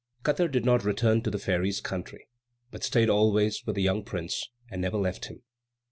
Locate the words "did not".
0.51-0.83